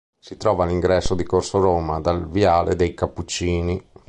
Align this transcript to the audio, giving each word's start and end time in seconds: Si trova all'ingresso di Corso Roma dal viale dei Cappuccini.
Si 0.19 0.35
trova 0.35 0.63
all'ingresso 0.63 1.13
di 1.13 1.23
Corso 1.23 1.59
Roma 1.59 1.99
dal 1.99 2.27
viale 2.27 2.75
dei 2.75 2.95
Cappuccini. 2.95 3.89